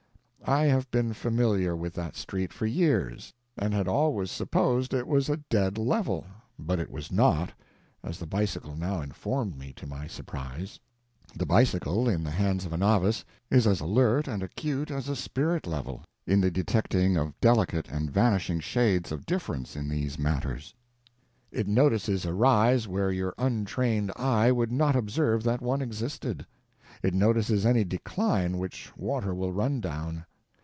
I 0.43 0.63
have 0.65 0.89
been 0.91 1.13
familiar 1.13 1.77
with 1.77 1.93
that 1.93 2.15
street 2.17 2.51
for 2.51 2.65
years, 2.65 3.31
and 3.57 3.73
had 3.73 3.87
always 3.87 4.31
supposed 4.31 4.93
it 4.93 5.07
was 5.07 5.29
a 5.29 5.37
dead 5.37 5.77
level; 5.77 6.25
but 6.59 6.77
it 6.79 6.89
was 6.91 7.09
not, 7.11 7.53
as 8.03 8.17
the 8.17 8.25
bicycle 8.25 8.75
now 8.75 9.01
informed 9.01 9.55
me, 9.55 9.71
to 9.73 9.87
my 9.87 10.07
surprise. 10.07 10.79
The 11.35 11.45
bicycle, 11.45 12.09
in 12.09 12.23
the 12.23 12.31
hands 12.31 12.65
of 12.65 12.73
a 12.73 12.77
novice, 12.77 13.23
is 13.49 13.65
as 13.67 13.79
alert 13.79 14.27
and 14.27 14.43
acute 14.43 14.89
as 14.89 15.07
a 15.07 15.15
spirit 15.15 15.67
level 15.67 16.03
in 16.25 16.41
the 16.41 16.51
detecting 16.51 17.15
of 17.17 17.39
delicate 17.39 17.87
and 17.87 18.11
vanishing 18.11 18.59
shades 18.59 19.11
of 19.11 19.27
difference 19.27 19.75
in 19.77 19.87
these 19.87 20.19
matters. 20.19 20.73
It 21.51 21.67
notices 21.67 22.25
a 22.25 22.33
rise 22.33 22.87
where 22.89 23.11
your 23.11 23.35
untrained 23.37 24.11
eye 24.17 24.51
would 24.51 24.71
not 24.71 24.95
observe 24.97 25.43
that 25.43 25.61
one 25.61 25.83
existed; 25.83 26.45
it 27.03 27.13
notices 27.13 27.63
any 27.65 27.85
decline 27.85 28.57
which 28.57 28.91
water 28.97 29.33
will 29.35 29.53
run 29.53 29.79
down. 29.79 30.25